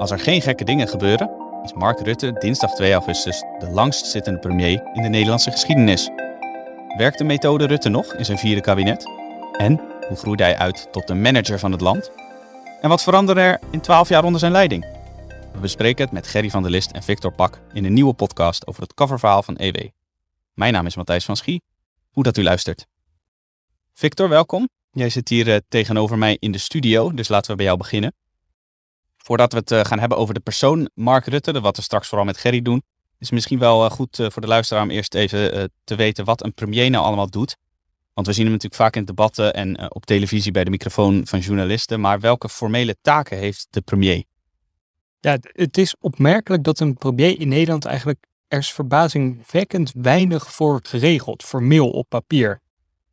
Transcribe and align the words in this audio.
Als 0.00 0.10
er 0.10 0.18
geen 0.18 0.42
gekke 0.42 0.64
dingen 0.64 0.88
gebeuren, 0.88 1.30
is 1.64 1.72
Mark 1.72 2.00
Rutte 2.00 2.32
dinsdag 2.32 2.74
2 2.74 2.92
augustus 2.92 3.40
de 3.58 3.70
langstzittende 3.70 4.38
premier 4.38 4.82
in 4.94 5.02
de 5.02 5.08
Nederlandse 5.08 5.50
geschiedenis. 5.50 6.10
Werkt 6.96 7.18
de 7.18 7.24
methode 7.24 7.66
Rutte 7.66 7.88
nog 7.88 8.14
in 8.14 8.24
zijn 8.24 8.38
vierde 8.38 8.60
kabinet? 8.60 9.10
En 9.56 9.80
hoe 10.08 10.16
groeide 10.16 10.42
hij 10.42 10.56
uit 10.56 10.88
tot 10.92 11.06
de 11.06 11.14
manager 11.14 11.58
van 11.58 11.72
het 11.72 11.80
land? 11.80 12.10
En 12.80 12.88
wat 12.88 13.02
veranderde 13.02 13.40
er 13.40 13.60
in 13.70 13.80
12 13.80 14.08
jaar 14.08 14.24
onder 14.24 14.40
zijn 14.40 14.52
leiding? 14.52 14.86
We 15.52 15.58
bespreken 15.58 16.04
het 16.04 16.12
met 16.12 16.26
Gerry 16.26 16.50
van 16.50 16.62
der 16.62 16.70
List 16.70 16.90
en 16.90 17.02
Victor 17.02 17.32
Pak 17.32 17.60
in 17.72 17.84
een 17.84 17.92
nieuwe 17.92 18.14
podcast 18.14 18.66
over 18.66 18.82
het 18.82 18.94
coververhaal 18.94 19.42
van 19.42 19.56
EW. 19.56 19.88
Mijn 20.54 20.72
naam 20.72 20.86
is 20.86 20.96
Matthijs 20.96 21.24
van 21.24 21.36
Schie. 21.36 21.62
Hoe 22.10 22.22
dat 22.22 22.36
u 22.36 22.42
luistert. 22.42 22.86
Victor, 23.94 24.28
welkom. 24.28 24.68
Jij 24.90 25.08
zit 25.08 25.28
hier 25.28 25.48
uh, 25.48 25.56
tegenover 25.68 26.18
mij 26.18 26.36
in 26.38 26.52
de 26.52 26.58
studio, 26.58 27.14
dus 27.14 27.28
laten 27.28 27.50
we 27.50 27.56
bij 27.56 27.66
jou 27.66 27.78
beginnen. 27.78 28.14
Voordat 29.22 29.52
we 29.52 29.58
het 29.58 29.70
uh, 29.70 29.80
gaan 29.80 29.98
hebben 29.98 30.18
over 30.18 30.34
de 30.34 30.40
persoon 30.40 30.90
Mark 30.94 31.26
Rutte, 31.26 31.60
wat 31.60 31.76
we 31.76 31.82
straks 31.82 32.08
vooral 32.08 32.26
met 32.26 32.36
Gerry 32.36 32.62
doen, 32.62 32.82
is 33.18 33.30
misschien 33.30 33.58
wel 33.58 33.84
uh, 33.84 33.90
goed 33.90 34.16
voor 34.16 34.42
de 34.42 34.48
luisteraar 34.48 34.82
om 34.82 34.90
eerst 34.90 35.14
even 35.14 35.72
te 35.84 35.94
weten 35.94 36.24
wat 36.24 36.44
een 36.44 36.54
premier 36.54 36.90
nou 36.90 37.04
allemaal 37.04 37.30
doet. 37.30 37.56
Want 38.14 38.26
we 38.26 38.32
zien 38.32 38.44
hem 38.44 38.52
natuurlijk 38.52 38.82
vaak 38.82 38.96
in 38.96 39.04
debatten 39.04 39.54
en 39.54 39.92
op 39.92 40.06
televisie 40.06 40.52
bij 40.52 40.64
de 40.64 40.70
microfoon 40.70 41.26
van 41.26 41.38
journalisten. 41.38 42.00
Maar 42.00 42.20
welke 42.20 42.48
formele 42.48 42.96
taken 43.02 43.38
heeft 43.38 43.66
de 43.70 43.80
premier? 43.80 44.24
Ja, 45.20 45.38
het 45.42 45.78
is 45.78 45.94
opmerkelijk 46.00 46.64
dat 46.64 46.80
een 46.80 46.96
premier 46.96 47.40
in 47.40 47.48
Nederland 47.48 47.84
eigenlijk 47.84 48.26
er 48.50 48.58
is 48.58 48.72
verbazingwekkend 48.72 49.92
weinig 49.94 50.52
voor 50.52 50.80
geregeld, 50.82 51.42
formeel 51.42 51.90
op 51.90 52.08
papier. 52.08 52.60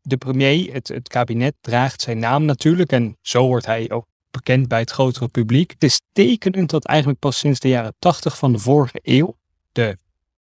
De 0.02 0.18
premier, 0.18 0.74
het 0.74 1.08
kabinet, 1.08 1.56
draagt 1.62 2.02
zijn 2.02 2.20
naam 2.20 2.46
natuurlijk 2.46 2.92
en 2.92 3.18
zo 3.22 3.48
wordt 3.48 3.66
hij 3.66 3.92
ook 3.92 4.06
bekend 4.38 4.68
bij 4.68 4.80
het 4.80 4.92
grotere 4.92 5.28
publiek. 5.28 5.72
Het 5.72 5.84
is 5.84 6.02
tekenend 6.12 6.70
dat 6.70 6.86
eigenlijk 6.86 7.20
pas 7.20 7.38
sinds 7.38 7.60
de 7.60 7.68
jaren 7.68 7.96
80 8.00 8.38
van 8.38 8.52
de 8.52 8.60
vorige 8.60 9.00
eeuw 9.02 9.36
de 9.72 9.98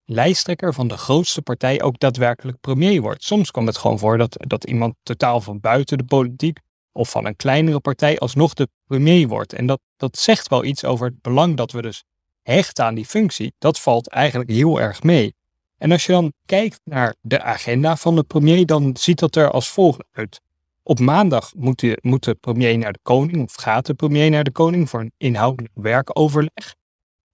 lijsttrekker 0.05 0.73
van 0.73 0.87
de 0.87 0.97
grootste 0.97 1.41
partij 1.41 1.81
ook 1.81 1.99
daadwerkelijk 1.99 2.59
premier 2.61 3.01
wordt. 3.01 3.23
Soms 3.23 3.51
komt 3.51 3.67
het 3.67 3.77
gewoon 3.77 3.99
voor 3.99 4.17
dat, 4.17 4.35
dat 4.47 4.63
iemand 4.63 4.95
totaal 5.03 5.41
van 5.41 5.59
buiten 5.59 5.97
de 5.97 6.03
politiek 6.03 6.59
of 6.91 7.09
van 7.09 7.25
een 7.25 7.35
kleinere 7.35 7.79
partij 7.79 8.17
alsnog 8.17 8.53
de 8.53 8.67
premier 8.87 9.27
wordt. 9.27 9.53
En 9.53 9.65
dat, 9.65 9.79
dat 9.97 10.17
zegt 10.17 10.47
wel 10.47 10.63
iets 10.63 10.85
over 10.85 11.05
het 11.05 11.21
belang 11.21 11.57
dat 11.57 11.71
we 11.71 11.81
dus 11.81 12.03
hechten 12.41 12.85
aan 12.85 12.95
die 12.95 13.05
functie. 13.05 13.53
Dat 13.57 13.79
valt 13.79 14.07
eigenlijk 14.07 14.49
heel 14.49 14.81
erg 14.81 15.03
mee. 15.03 15.35
En 15.77 15.91
als 15.91 16.05
je 16.05 16.11
dan 16.11 16.33
kijkt 16.45 16.79
naar 16.83 17.15
de 17.21 17.41
agenda 17.41 17.95
van 17.95 18.15
de 18.15 18.23
premier, 18.23 18.65
dan 18.65 18.97
ziet 18.97 19.19
dat 19.19 19.35
er 19.35 19.51
als 19.51 19.69
volgt 19.69 20.03
uit. 20.11 20.41
Op 20.87 20.99
maandag 20.99 21.53
moet 21.55 21.79
de, 21.79 22.37
premier 22.39 22.77
naar 22.77 22.93
de 22.93 22.99
koning, 23.01 23.43
of 23.43 23.53
gaat 23.53 23.85
de 23.85 23.93
premier 23.93 24.29
naar 24.29 24.43
de 24.43 24.51
koning 24.51 24.89
voor 24.89 24.99
een 24.99 25.13
inhoudelijk 25.17 25.73
werkoverleg. 25.75 26.75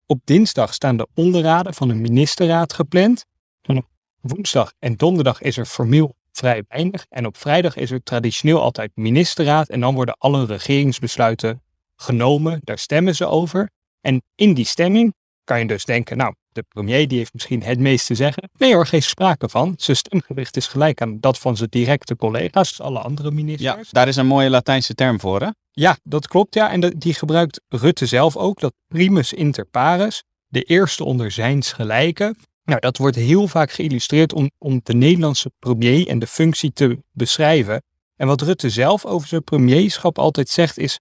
Op 0.06 0.22
dinsdag 0.24 0.74
staan 0.74 0.98
de 0.98 1.08
onderraden 1.14 1.74
van 1.74 1.88
de 1.88 1.94
ministerraad 1.94 2.74
gepland. 2.74 3.26
Dan 3.62 3.78
op 3.78 3.86
woensdag 4.22 4.74
en 4.80 4.96
donderdag 4.96 5.42
is 5.42 5.58
er 5.58 5.66
formeel 5.66 6.16
vrij 6.32 6.64
weinig. 6.68 7.06
En 7.10 7.26
op 7.26 7.38
vrijdag 7.38 7.76
is 7.76 7.92
er 7.92 8.04
traditioneel 8.04 8.62
altijd 8.62 8.92
ministerraad. 8.96 9.70
En 9.70 9.80
dan 9.80 9.96
worden 9.96 10.18
alle 10.18 10.46
regeringsbesluiten 10.46 11.62
genomen. 11.96 12.60
Daar 12.64 12.80
stemmen 12.80 13.16
ze 13.16 13.26
over. 13.26 13.70
En 14.02 14.22
in 14.36 14.54
die 14.54 14.66
stemming 14.66 15.14
kan 15.44 15.60
je 15.60 15.68
dus 15.68 15.86
denken, 15.86 16.18
nou, 16.18 16.34
de 16.52 16.64
premier 16.68 17.08
die 17.08 17.18
heeft 17.18 17.34
misschien 17.34 17.64
het 17.64 17.80
meest 17.80 18.06
te 18.06 18.16
zeggen. 18.16 18.50
Nee 18.58 18.74
hoor, 18.74 18.86
geen 18.86 19.04
sprake 19.04 19.50
van. 19.50 19.74
Zijn 19.78 19.98
stemgewicht 19.98 20.58
is 20.58 20.68
gelijk 20.68 21.02
aan 21.02 21.20
dat 21.20 21.40
van 21.40 21.58
zijn 21.58 21.70
directe 21.70 22.16
collega's, 22.16 22.82
alle 22.82 23.00
andere 23.00 23.32
ministers. 23.32 23.78
Ja, 23.78 23.92
daar 23.92 24.08
is 24.08 24.16
een 24.16 24.28
mooie 24.28 24.50
Latijnse 24.50 24.94
term 24.94 25.20
voor, 25.20 25.42
hè? 25.42 25.50
Ja, 25.72 25.98
dat 26.04 26.28
klopt, 26.28 26.54
ja. 26.54 26.72
En 26.72 26.94
die 26.98 27.14
gebruikt 27.14 27.62
Rutte 27.70 28.06
zelf 28.06 28.38
ook, 28.38 28.60
dat 28.60 28.74
primus 28.88 29.34
inter 29.34 29.66
pares, 29.66 30.24
de 30.48 30.62
eerste 30.64 31.04
onder 31.04 31.32
zijns 31.32 31.72
gelijken. 31.72 32.38
Nou, 32.64 32.80
dat 32.80 32.98
wordt 32.98 33.16
heel 33.16 33.48
vaak 33.48 33.72
geïllustreerd 33.72 34.34
om, 34.34 34.52
om 34.58 34.80
de 34.84 34.94
Nederlandse 34.94 35.52
premier 35.59 36.08
en 36.08 36.20
de 36.20 36.28
functie 36.28 36.74
te 36.74 36.98
beschrijven. 37.12 37.84
En 38.16 38.28
wat 38.28 38.42
Rutte 38.42 38.70
zelf 38.70 39.06
over 39.06 39.28
zijn 39.28 39.44
premierschap 39.44 40.20
altijd 40.20 40.50
zegt 40.50 40.78
is, 40.78 41.00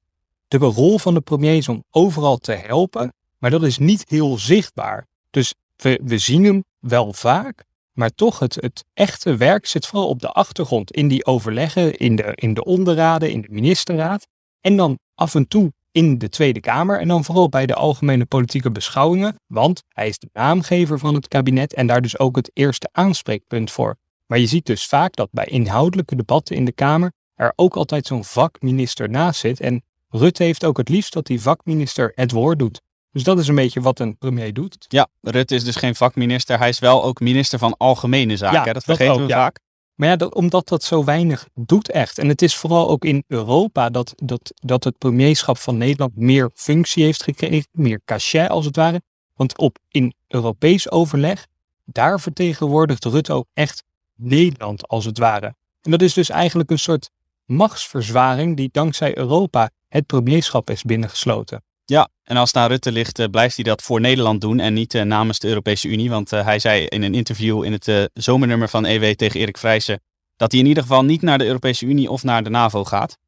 de 0.48 0.56
rol 0.56 0.98
van 0.98 1.14
de 1.14 1.20
premier 1.20 1.56
is 1.56 1.68
om 1.68 1.84
overal 1.90 2.38
te 2.38 2.52
helpen, 2.52 3.12
maar 3.38 3.50
dat 3.50 3.62
is 3.62 3.78
niet 3.78 4.04
heel 4.08 4.38
zichtbaar. 4.38 5.06
Dus 5.30 5.54
we, 5.76 6.18
zien 6.18 6.44
hem 6.44 6.64
wel 6.78 7.12
vaak, 7.12 7.64
maar 7.92 8.10
toch 8.14 8.38
het, 8.38 8.54
het 8.54 8.84
echte 8.94 9.36
werk 9.36 9.66
zit 9.66 9.86
vooral 9.86 10.08
op 10.08 10.20
de 10.20 10.28
achtergrond. 10.28 10.90
In 10.90 11.08
die 11.08 11.26
overleggen, 11.26 11.96
in 11.96 12.16
de, 12.16 12.32
in 12.34 12.54
de 12.54 12.64
onderraden, 12.64 13.30
in 13.30 13.40
de 13.40 13.48
ministerraad. 13.50 14.26
En 14.60 14.76
dan 14.76 14.98
af 15.14 15.34
en 15.34 15.48
toe 15.48 15.72
in 15.92 16.18
de 16.18 16.28
Tweede 16.28 16.60
Kamer 16.60 17.00
en 17.00 17.08
dan 17.08 17.24
vooral 17.24 17.48
bij 17.48 17.66
de 17.66 17.74
algemene 17.74 18.26
politieke 18.26 18.70
beschouwingen, 18.70 19.36
want 19.46 19.82
hij 19.88 20.08
is 20.08 20.18
de 20.18 20.28
naamgever 20.32 20.98
van 20.98 21.14
het 21.14 21.28
kabinet 21.28 21.74
en 21.74 21.86
daar 21.86 22.02
dus 22.02 22.18
ook 22.18 22.36
het 22.36 22.50
eerste 22.54 22.88
aanspreekpunt 22.92 23.70
voor. 23.70 23.96
Maar 24.26 24.38
je 24.38 24.46
ziet 24.46 24.66
dus 24.66 24.86
vaak 24.86 25.16
dat 25.16 25.28
bij 25.30 25.46
inhoudelijke 25.46 26.16
debatten 26.16 26.56
in 26.56 26.64
de 26.64 26.72
Kamer 26.72 27.12
er 27.34 27.52
ook 27.56 27.76
altijd 27.76 28.06
zo'n 28.06 28.24
vakminister 28.24 29.10
naast 29.10 29.40
zit 29.40 29.60
en 29.60 29.82
Rutte 30.08 30.42
heeft 30.42 30.64
ook 30.64 30.76
het 30.76 30.88
liefst 30.88 31.12
dat 31.12 31.26
die 31.26 31.40
vakminister 31.40 32.12
het 32.14 32.30
woord 32.30 32.58
doet. 32.58 32.80
Dus 33.12 33.22
dat 33.22 33.38
is 33.38 33.48
een 33.48 33.54
beetje 33.54 33.80
wat 33.80 33.98
een 33.98 34.18
premier 34.18 34.52
doet. 34.52 34.84
Ja, 34.88 35.08
Rutte 35.20 35.54
is 35.54 35.64
dus 35.64 35.76
geen 35.76 35.94
vakminister. 35.94 36.58
Hij 36.58 36.68
is 36.68 36.78
wel 36.78 37.04
ook 37.04 37.20
minister 37.20 37.58
van 37.58 37.76
Algemene 37.76 38.36
Zaken. 38.36 38.64
Ja, 38.64 38.72
dat 38.72 38.84
vergeten 38.84 39.26
we 39.26 39.32
vaak. 39.32 39.58
Maar 39.94 40.08
ja, 40.08 40.16
dat, 40.16 40.34
omdat 40.34 40.68
dat 40.68 40.82
zo 40.82 41.04
weinig 41.04 41.48
doet 41.54 41.90
echt. 41.90 42.18
En 42.18 42.28
het 42.28 42.42
is 42.42 42.56
vooral 42.56 42.88
ook 42.88 43.04
in 43.04 43.24
Europa 43.26 43.90
dat, 43.90 44.12
dat, 44.16 44.52
dat 44.54 44.84
het 44.84 44.98
premierschap 44.98 45.58
van 45.58 45.76
Nederland 45.76 46.16
meer 46.16 46.50
functie 46.54 47.04
heeft 47.04 47.22
gekregen. 47.22 47.68
Meer 47.72 48.00
cachet 48.04 48.48
als 48.48 48.64
het 48.64 48.76
ware. 48.76 49.02
Want 49.34 49.58
op, 49.58 49.78
in 49.88 50.14
Europees 50.28 50.90
overleg, 50.90 51.46
daar 51.84 52.20
vertegenwoordigt 52.20 53.04
Rutte 53.04 53.32
ook 53.32 53.46
echt 53.54 53.84
Nederland 54.14 54.88
als 54.88 55.04
het 55.04 55.18
ware. 55.18 55.54
En 55.82 55.90
dat 55.90 56.02
is 56.02 56.14
dus 56.14 56.28
eigenlijk 56.28 56.70
een 56.70 56.78
soort 56.78 57.10
machtsverzwaring 57.44 58.56
die 58.56 58.68
dankzij 58.72 59.18
Europa 59.18 59.70
het 59.88 60.06
premierschap 60.06 60.70
is 60.70 60.82
binnengesloten. 60.82 61.62
Ja, 61.90 62.08
en 62.24 62.36
als 62.36 62.48
het 62.48 62.56
aan 62.56 62.68
Rutte 62.68 62.92
ligt, 62.92 63.18
eh, 63.18 63.26
blijft 63.26 63.54
hij 63.54 63.64
dat 63.64 63.82
voor 63.82 64.00
Nederland 64.00 64.40
doen 64.40 64.60
en 64.60 64.74
niet 64.74 64.94
eh, 64.94 65.02
namens 65.02 65.38
de 65.38 65.48
Europese 65.48 65.88
Unie. 65.88 66.10
Want 66.10 66.32
eh, 66.32 66.44
hij 66.44 66.58
zei 66.58 66.86
in 66.86 67.02
een 67.02 67.14
interview 67.14 67.64
in 67.64 67.72
het 67.72 68.10
zomernummer 68.14 68.68
van 68.68 68.84
EW 68.84 69.14
tegen 69.14 69.40
Erik 69.40 69.58
Vrijsen 69.58 70.00
dat 70.36 70.52
hij 70.52 70.60
in 70.60 70.66
ieder 70.66 70.82
geval 70.82 71.04
niet 71.04 71.22
naar 71.22 71.38
de 71.38 71.44
Europese 71.44 71.86
Unie 71.86 72.10
of 72.10 72.22
naar 72.22 72.42
de 72.42 72.50
NAVO 72.50 72.84
gaat. 72.84 73.18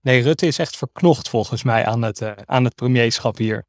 Nee, 0.00 0.22
Rutte 0.22 0.46
is 0.46 0.58
echt 0.58 0.76
verknocht 0.76 1.28
volgens 1.28 1.62
mij 1.62 1.86
aan 1.86 2.02
het, 2.02 2.46
aan 2.46 2.64
het 2.64 2.74
premierschap 2.74 3.36
hier. 3.36 3.64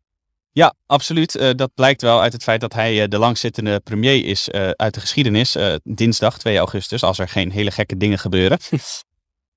Ja, 0.52 0.74
absoluut. 0.86 1.58
dat 1.58 1.74
blijkt 1.74 2.02
wel 2.02 2.22
uit 2.22 2.34
het 2.34 2.44
feit 2.44 2.62
dat 2.62 2.74
hij 2.74 3.08
de 3.08 3.18
langzittende 3.18 3.80
premier 3.80 4.26
is 4.26 4.52
uit 4.52 4.94
de 4.94 5.00
geschiedenis. 5.00 5.58
dinsdag 5.84 6.38
2 6.38 6.58
augustus, 6.58 7.04
als 7.04 7.20
er 7.20 7.28
geen 7.28 7.52
hele 7.52 7.72
gekke 7.72 7.98
dingen 7.98 8.20
gebeuren. 8.20 8.58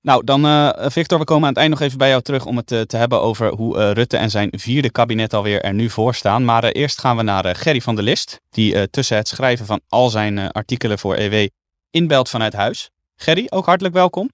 Nou, 0.07 0.23
dan 0.23 0.45
uh, 0.45 0.69
Victor, 0.77 1.19
we 1.19 1.25
komen 1.25 1.43
aan 1.43 1.49
het 1.49 1.57
eind 1.57 1.71
nog 1.71 1.81
even 1.81 1.97
bij 1.97 2.09
jou 2.09 2.21
terug 2.21 2.45
om 2.45 2.57
het 2.57 2.71
uh, 2.71 2.81
te 2.81 2.97
hebben 2.97 3.21
over 3.21 3.53
hoe 3.53 3.77
uh, 3.77 3.91
Rutte 3.91 4.17
en 4.17 4.29
zijn 4.29 4.49
vierde 4.51 4.91
kabinet 4.91 5.33
alweer 5.33 5.61
er 5.61 5.73
nu 5.73 5.89
voor 5.89 6.15
staan. 6.15 6.45
Maar 6.45 6.63
eerst 6.63 6.99
gaan 6.99 7.17
we 7.17 7.23
naar 7.23 7.55
Gerry 7.55 7.81
van 7.81 7.95
der 7.95 8.03
List, 8.03 8.41
die 8.49 8.89
tussen 8.89 9.17
het 9.17 9.27
schrijven 9.27 9.65
van 9.65 9.81
al 9.89 10.09
zijn 10.09 10.51
artikelen 10.51 10.99
voor 10.99 11.15
EW 11.15 11.47
inbelt 11.91 12.29
vanuit 12.29 12.53
huis. 12.53 12.89
Gerry, 13.15 13.45
ook 13.49 13.65
hartelijk 13.65 13.93
welkom. 13.93 14.31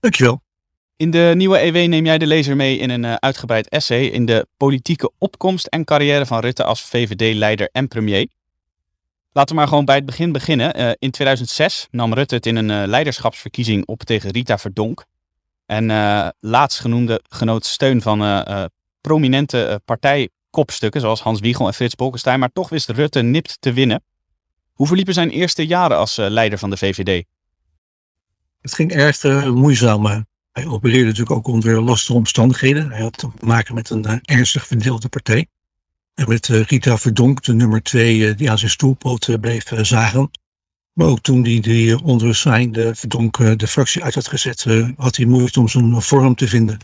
Dankjewel. 0.00 0.40
In 0.96 1.10
de 1.10 1.32
nieuwe 1.36 1.58
EW 1.58 1.88
neem 1.88 2.04
jij 2.04 2.18
de 2.18 2.26
lezer 2.26 2.56
mee 2.56 2.78
in 2.78 2.90
een 2.90 3.20
uitgebreid 3.22 3.68
essay 3.68 4.04
in 4.04 4.26
de 4.26 4.46
politieke 4.56 5.10
opkomst 5.18 5.66
en 5.66 5.84
carrière 5.84 6.26
van 6.26 6.40
Rutte 6.40 6.64
als 6.64 6.82
VVD-leider 6.82 7.68
en 7.72 7.88
premier. 7.88 8.26
Laten 9.36 9.54
we 9.54 9.60
maar 9.60 9.68
gewoon 9.68 9.84
bij 9.84 9.94
het 9.94 10.04
begin 10.04 10.32
beginnen. 10.32 10.80
Uh, 10.80 10.90
in 10.98 11.10
2006 11.10 11.86
nam 11.90 12.14
Rutte 12.14 12.34
het 12.34 12.46
in 12.46 12.56
een 12.56 12.68
uh, 12.68 12.82
leiderschapsverkiezing 12.86 13.86
op 13.86 14.02
tegen 14.02 14.30
Rita 14.30 14.58
Verdonk. 14.58 15.04
En 15.66 15.90
uh, 15.90 16.28
laatstgenoemde 16.40 17.22
genoot 17.28 17.66
steun 17.66 18.02
van 18.02 18.18
prominente 19.00 19.80
partijkopstukken 19.84 21.00
zoals 21.00 21.20
Hans 21.20 21.40
Wiegel 21.40 21.66
en 21.66 21.74
Frits 21.74 21.94
Bolkestein. 21.94 22.38
Maar 22.38 22.52
toch 22.52 22.68
wist 22.68 22.88
Rutte 22.88 23.22
nipt 23.22 23.56
te 23.60 23.72
winnen. 23.72 24.02
Hoe 24.72 24.86
verliepen 24.86 25.14
zijn 25.14 25.30
eerste 25.30 25.66
jaren 25.66 25.96
als 25.96 26.16
leider 26.16 26.58
van 26.58 26.70
de 26.70 26.76
VVD? 26.76 27.24
Het 28.60 28.74
ging 28.74 28.92
erg 28.92 29.22
moeizaam. 29.44 30.26
Hij 30.52 30.66
opereerde 30.66 31.06
natuurlijk 31.06 31.36
ook 31.36 31.46
onder 31.46 31.82
lastige 31.82 32.18
omstandigheden. 32.18 32.90
Hij 32.90 33.02
had 33.02 33.18
te 33.18 33.28
maken 33.40 33.74
met 33.74 33.90
een 33.90 34.20
ernstig 34.24 34.66
verdeelde 34.66 35.08
partij. 35.08 35.46
En 36.16 36.28
met 36.28 36.48
eh, 36.48 36.62
Rita 36.62 36.98
Verdonk, 36.98 37.42
de 37.42 37.54
nummer 37.54 37.82
twee, 37.82 38.28
eh, 38.28 38.36
die 38.36 38.50
aan 38.50 38.58
zijn 38.58 38.70
stoelpoot 38.70 39.28
eh, 39.28 39.38
bleef 39.40 39.64
zagen. 39.82 40.30
Maar 40.92 41.06
ook 41.06 41.20
toen 41.20 41.44
hij 41.44 41.60
die 41.60 42.02
onder 42.02 42.40
de 42.70 42.94
Verdonk 42.94 43.58
de 43.58 43.66
fractie 43.66 44.04
uit 44.04 44.14
had 44.14 44.28
gezet, 44.28 44.66
had 44.96 45.16
hij 45.16 45.26
moeite 45.26 45.60
om 45.60 45.68
zijn 45.68 46.02
vorm 46.02 46.34
te 46.34 46.48
vinden. 46.48 46.78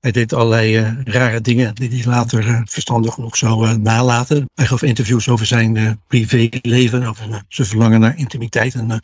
Hij 0.00 0.10
deed 0.12 0.32
allerlei 0.32 1.02
rare 1.04 1.40
dingen 1.40 1.74
die 1.74 1.88
hij 1.88 2.04
later 2.04 2.62
verstandig 2.64 3.14
genoeg 3.14 3.36
zou 3.36 3.78
nalaten. 3.78 4.50
Hij 4.54 4.66
gaf 4.66 4.82
interviews 4.82 5.28
over 5.28 5.46
zijn 5.46 6.00
privéleven, 6.06 7.06
over 7.06 7.44
zijn 7.48 7.68
verlangen 7.68 8.00
naar 8.00 8.18
intimiteit 8.18 8.74
en 8.74 9.00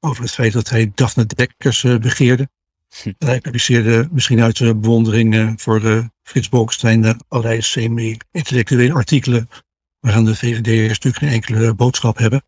over 0.00 0.22
het 0.22 0.32
feit 0.32 0.52
dat 0.52 0.68
hij 0.68 0.92
Daphne 0.94 1.26
Dekkers 1.26 1.82
begeerde. 1.82 2.48
Hm. 3.02 3.12
Hij 3.18 3.40
publiceerde 3.40 4.08
misschien 4.10 4.40
uit 4.40 4.80
bewondering 4.80 5.54
voor 5.62 6.10
Frits 6.24 6.48
Bolkestein 6.48 7.18
allerlei 7.28 7.62
semi-intellectuele 7.62 8.94
artikelen 8.94 9.48
waaraan 10.00 10.24
de 10.24 10.36
VVD'ers 10.36 10.88
natuurlijk 10.88 11.16
geen 11.16 11.32
enkele 11.32 11.74
boodschap 11.74 12.18
hebben. 12.18 12.44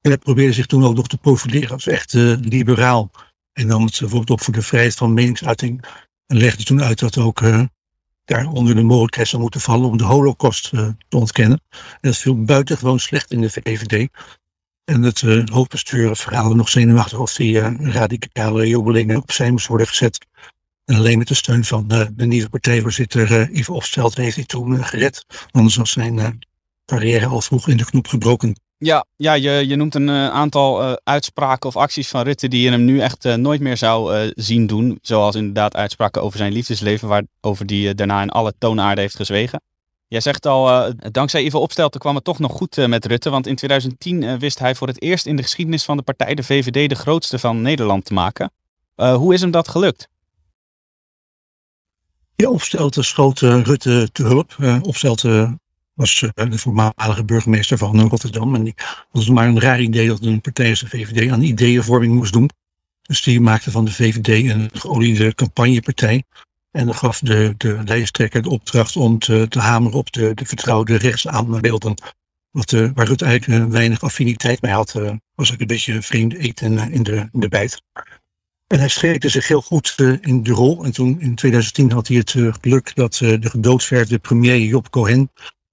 En 0.00 0.10
hij 0.10 0.18
probeerde 0.18 0.52
zich 0.52 0.66
toen 0.66 0.84
ook 0.84 0.94
nog 0.94 1.06
te 1.06 1.18
profileren 1.18 1.70
als 1.70 1.86
echt 1.86 2.12
liberaal. 2.40 3.10
En 3.52 3.66
nam 3.66 3.84
het 3.84 3.98
bijvoorbeeld 3.98 4.30
op 4.30 4.40
voor 4.40 4.54
de 4.54 4.62
vrijheid 4.62 4.94
van 4.94 5.14
meningsuiting. 5.14 5.84
En 6.26 6.36
legde 6.36 6.64
toen 6.64 6.82
uit 6.82 6.98
dat 6.98 7.18
ook 7.18 7.40
daar 8.24 8.46
onder 8.46 8.74
de 8.74 8.82
mogelijkheid 8.82 9.28
zou 9.28 9.42
moeten 9.42 9.60
vallen 9.60 9.88
om 9.88 9.96
de 9.96 10.04
holocaust 10.04 10.70
te 11.08 11.16
ontkennen. 11.16 11.60
En 11.70 11.98
dat 12.00 12.16
viel 12.16 12.44
buitengewoon 12.44 13.00
slecht 13.00 13.30
in 13.30 13.40
de 13.40 13.50
VVD. 13.50 14.08
En 14.84 15.02
het 15.02 15.22
uh, 15.22 15.46
hoofdbestuur 15.46 16.16
verhaalde 16.16 16.54
nog 16.54 16.68
zenuwachtig 16.68 17.18
of 17.18 17.34
die 17.34 17.60
radicale 17.90 18.68
jobelingen 18.68 19.16
opzij 19.16 19.50
moest 19.50 19.66
worden 19.66 19.86
gezet. 19.86 20.26
En 20.88 20.94
alleen 20.94 21.18
met 21.18 21.28
de 21.28 21.34
steun 21.34 21.64
van 21.64 21.84
uh, 21.88 22.06
de 22.12 22.26
nieuwe 22.26 22.48
partijvoorzitter 22.48 23.30
uh, 23.30 23.48
Yves 23.56 23.68
Opstelt 23.68 24.16
heeft 24.16 24.36
hij 24.36 24.44
toen 24.44 24.84
gered. 24.84 25.24
Anders 25.50 25.76
was 25.76 25.90
zijn 25.90 26.38
carrière 26.86 27.26
al 27.26 27.40
vroeg 27.40 27.68
in 27.68 27.76
de 27.76 27.84
knop 27.84 28.06
gebroken. 28.06 28.60
Ja, 28.78 29.04
ja 29.16 29.32
je, 29.32 29.50
je 29.50 29.76
noemt 29.76 29.94
een 29.94 30.10
aantal 30.10 30.98
uitspraken 31.04 31.68
of 31.68 31.76
acties 31.76 32.08
van 32.08 32.22
Rutte 32.22 32.48
die 32.48 32.62
je 32.62 32.70
hem 32.70 32.84
nu 32.84 33.00
echt 33.00 33.36
nooit 33.36 33.60
meer 33.60 33.76
zou 33.76 34.32
zien 34.34 34.66
doen. 34.66 34.98
Zoals 35.02 35.34
inderdaad 35.34 35.76
uitspraken 35.76 36.22
over 36.22 36.38
zijn 36.38 36.52
liefdesleven, 36.52 37.08
waarover 37.08 37.66
die 37.66 37.94
daarna 37.94 38.22
in 38.22 38.30
alle 38.30 38.52
toonaarden 38.58 39.04
heeft 39.04 39.16
gezwegen. 39.16 39.60
Jij 40.06 40.20
zegt 40.20 40.46
al, 40.46 40.92
dankzij 41.10 41.44
Ivo 41.44 41.58
Opstelten 41.58 42.00
kwam 42.00 42.14
het 42.14 42.24
toch 42.24 42.38
nog 42.38 42.52
goed 42.52 42.86
met 42.86 43.06
Rutte. 43.06 43.30
Want 43.30 43.46
in 43.46 43.56
2010 43.56 44.22
uh, 44.22 44.34
wist 44.34 44.58
hij 44.58 44.74
voor 44.74 44.86
het 44.86 45.02
eerst 45.02 45.26
in 45.26 45.36
de 45.36 45.42
geschiedenis 45.42 45.84
van 45.84 45.96
de 45.96 46.02
partij, 46.02 46.34
de 46.34 46.42
VVD, 46.42 46.88
de 46.88 46.94
grootste 46.94 47.38
van 47.38 47.62
Nederland 47.62 48.04
te 48.04 48.14
maken. 48.14 48.50
hoe 48.94 49.34
is 49.34 49.40
hem 49.40 49.50
dat 49.50 49.68
gelukt? 49.68 50.08
Ja, 52.42 52.50
Opstelten 52.50 53.04
schoot 53.04 53.40
Rutte 53.40 54.08
te 54.12 54.22
hulp. 54.22 54.56
Opstelten 54.82 55.60
was 55.94 56.24
de 56.34 56.58
voormalige 56.58 57.24
burgemeester 57.24 57.78
van 57.78 58.08
Rotterdam. 58.08 58.54
En 58.54 58.64
die 58.64 58.74
was 59.10 59.28
maar 59.28 59.48
een 59.48 59.60
raar 59.60 59.80
idee 59.80 60.08
dat 60.08 60.22
een 60.22 60.40
partij 60.40 60.70
als 60.70 60.80
de 60.80 60.88
VVD 60.88 61.30
aan 61.30 61.42
ideeënvorming 61.42 62.14
moest 62.14 62.32
doen. 62.32 62.50
Dus 63.02 63.22
die 63.22 63.40
maakte 63.40 63.70
van 63.70 63.84
de 63.84 63.92
VVD 63.92 64.50
een 64.50 64.70
geoliede 64.72 65.34
campagnepartij. 65.34 66.24
En 66.70 66.86
dan 66.86 66.94
gaf 66.94 67.18
de, 67.18 67.54
de 67.56 67.80
lijsttrekker 67.84 68.42
de 68.42 68.50
opdracht 68.50 68.96
om 68.96 69.18
te, 69.18 69.46
te 69.48 69.60
hameren 69.60 69.98
op 69.98 70.12
de, 70.12 70.34
de 70.34 70.44
vertrouwde 70.44 70.96
rechtsaanbeelden. 70.96 71.94
Wat, 72.50 72.70
waar 72.70 73.06
Rutte 73.06 73.24
eigenlijk 73.24 73.70
weinig 73.70 74.02
affiniteit 74.02 74.62
mee 74.62 74.72
had, 74.72 74.92
was 75.34 75.52
ook 75.52 75.60
een 75.60 75.66
beetje 75.66 76.02
vreemd 76.02 76.34
eten 76.34 76.92
in 76.92 77.02
de, 77.02 77.28
in 77.32 77.40
de 77.40 77.48
bijt. 77.48 77.82
En 78.68 78.78
hij 78.78 78.88
schreef 78.88 79.30
zich 79.30 79.48
heel 79.48 79.62
goed 79.62 79.94
in 80.20 80.42
de 80.42 80.52
rol. 80.52 80.84
En 80.84 80.92
toen 80.92 81.20
in 81.20 81.34
2010 81.34 81.92
had 81.92 82.08
hij 82.08 82.16
het 82.16 82.30
geluk 82.30 82.94
dat 82.94 83.14
de 83.14 83.50
gedoodverde 83.50 84.18
premier 84.18 84.58
Job 84.58 84.90
Cohen, 84.90 85.30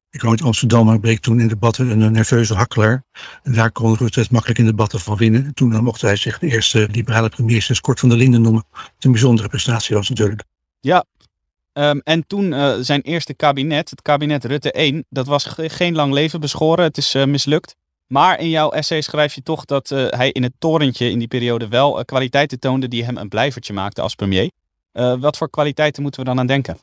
ik 0.09 0.19
kwam 0.19 0.31
uit 0.31 0.41
Amsterdam, 0.41 0.85
maar 0.85 0.99
bleek 0.99 1.19
toen 1.19 1.39
in 1.39 1.47
debatten 1.47 1.89
een 1.89 2.11
nerveuze 2.11 2.53
hakkelaar. 2.53 3.03
En 3.43 3.53
daar 3.53 3.71
kon 3.71 3.95
Rutte 3.95 4.19
het 4.19 4.31
makkelijk 4.31 4.59
in 4.59 4.65
debatten 4.65 4.99
van 4.99 5.17
winnen. 5.17 5.45
En 5.45 5.53
toen 5.53 5.83
mocht 5.83 6.01
hij 6.01 6.15
zich 6.15 6.39
de 6.39 6.47
eerste 6.47 6.87
liberale 6.91 7.29
premier 7.29 7.61
sinds 7.61 7.81
Kort 7.81 7.99
van 7.99 8.09
der 8.09 8.17
Linden 8.17 8.41
noemen. 8.41 8.65
Een 8.99 9.11
bijzondere 9.11 9.47
prestatie 9.47 9.95
was 9.95 10.09
natuurlijk. 10.09 10.43
Ja, 10.79 11.05
um, 11.73 12.01
en 12.03 12.27
toen 12.27 12.51
uh, 12.51 12.75
zijn 12.79 13.01
eerste 13.01 13.33
kabinet, 13.33 13.89
het 13.89 14.01
kabinet 14.01 14.45
Rutte 14.45 14.71
1, 14.71 15.05
dat 15.09 15.27
was 15.27 15.47
geen 15.57 15.95
lang 15.95 16.13
leven 16.13 16.39
beschoren. 16.39 16.83
Het 16.83 16.97
is 16.97 17.15
uh, 17.15 17.25
mislukt. 17.25 17.75
Maar 18.15 18.39
in 18.39 18.49
jouw 18.49 18.69
essay 18.69 19.01
schrijf 19.01 19.33
je 19.33 19.43
toch 19.43 19.65
dat 19.65 19.91
uh, 19.91 20.07
hij 20.09 20.31
in 20.31 20.43
het 20.43 20.53
torentje 20.59 21.09
in 21.09 21.19
die 21.19 21.27
periode 21.27 21.67
wel 21.67 22.05
kwaliteiten 22.05 22.59
toonde 22.59 22.87
die 22.87 23.03
hem 23.03 23.17
een 23.17 23.29
blijvertje 23.29 23.73
maakten 23.73 24.03
als 24.03 24.15
premier. 24.15 24.51
wat 25.19 25.37
voor 25.37 25.49
kwaliteiten 25.49 26.01
moeten 26.01 26.21
we 26.21 26.27
dan 26.27 26.39
aan 26.39 26.47
denken? 26.47 26.77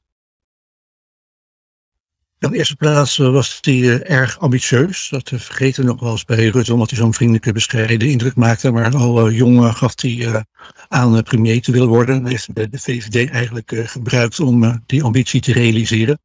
In 2.39 2.51
de 2.51 2.57
eerste 2.57 2.77
plaats 2.77 3.17
was 3.17 3.59
hij 3.61 4.03
erg 4.03 4.39
ambitieus. 4.39 5.09
Dat 5.09 5.29
vergeten 5.35 5.85
nog 5.85 6.01
wel 6.01 6.11
eens 6.11 6.25
bij 6.25 6.49
Rutte, 6.49 6.73
omdat 6.73 6.91
hij 6.91 6.99
zo'n 6.99 7.15
vriendelijke, 7.15 7.53
bescheiden 7.53 8.09
indruk 8.09 8.37
maakte. 8.37 8.71
Maar 8.71 8.95
al 8.95 9.31
jong 9.31 9.77
gaf 9.77 9.93
hij 10.01 10.45
aan 10.89 11.23
premier 11.23 11.63
te 11.63 11.73
willen 11.73 11.89
worden. 11.89 12.27
heeft 12.27 12.55
de, 12.55 12.69
de 12.69 12.79
VVD 12.79 13.31
eigenlijk 13.31 13.73
gebruikt 13.85 14.41
om 14.41 14.83
die 14.87 15.03
ambitie 15.03 15.41
te 15.41 15.53
realiseren. 15.53 16.19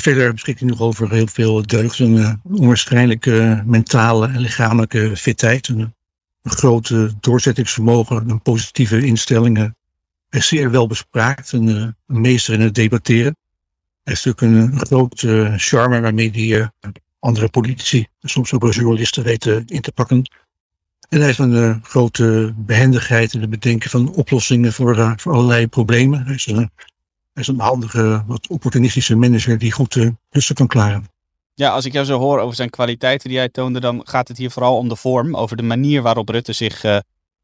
Verder 0.00 0.32
beschikt 0.32 0.60
hij 0.60 0.68
nog 0.68 0.80
over 0.80 1.12
heel 1.12 1.26
veel 1.26 1.66
deugden. 1.66 2.14
Een 2.14 2.40
onwaarschijnlijke 2.42 3.62
mentale 3.66 4.26
en 4.26 4.38
lichamelijke 4.38 5.16
fitheid. 5.16 5.68
Een, 5.68 5.94
een 6.42 6.50
grote 6.50 7.14
doorzettingsvermogen, 7.20 8.30
een 8.30 8.42
positieve 8.42 9.06
instellingen. 9.06 9.76
Hij 10.28 10.40
is 10.40 10.48
zeer 10.48 10.70
wel 10.70 10.86
bespraakt, 10.86 11.52
een, 11.52 11.66
een 12.06 12.20
meester 12.20 12.54
in 12.54 12.60
het 12.60 12.74
debatteren. 12.74 13.36
Hij 14.02 14.14
heeft 14.14 14.24
natuurlijk 14.24 14.72
een, 14.72 14.86
grote 14.86 15.54
charme 15.56 16.00
waarmee 16.00 16.30
hij 16.30 16.70
andere 17.18 17.48
politici, 17.48 18.06
soms 18.22 18.52
ook 18.52 18.72
journalisten 18.72 19.24
weten 19.24 19.66
in 19.66 19.80
te 19.80 19.92
pakken. 19.92 20.30
En 21.08 21.18
hij 21.18 21.26
heeft 21.26 21.38
een 21.38 21.52
uh, 21.52 21.76
grote 21.82 22.54
behendigheid 22.56 23.34
in 23.34 23.40
het 23.40 23.50
bedenken 23.50 23.90
van 23.90 24.14
oplossingen 24.14 24.72
voor, 24.72 24.96
uh, 24.96 25.12
voor 25.16 25.32
allerlei 25.32 25.66
problemen. 25.66 26.24
Hij 26.24 26.34
is, 26.34 26.46
een, 26.46 26.70
hij 27.36 27.42
is 27.42 27.48
een 27.48 27.60
handige, 27.60 28.24
wat 28.26 28.48
opportunistische 28.48 29.16
manager 29.16 29.58
die 29.58 29.72
goed 29.72 29.94
uh, 29.94 30.10
kan 30.54 30.66
klaren. 30.66 31.06
Ja, 31.54 31.70
als 31.70 31.84
ik 31.84 31.92
jou 31.92 32.04
zo 32.04 32.18
hoor 32.18 32.38
over 32.38 32.56
zijn 32.56 32.70
kwaliteiten 32.70 33.28
die 33.28 33.38
hij 33.38 33.48
toonde, 33.48 33.80
dan 33.80 34.00
gaat 34.04 34.28
het 34.28 34.36
hier 34.38 34.50
vooral 34.50 34.76
om 34.76 34.88
de 34.88 34.96
vorm. 34.96 35.36
Over 35.36 35.56
de 35.56 35.62
manier 35.62 36.02
waarop 36.02 36.28
Rutte 36.28 36.52
zich 36.52 36.84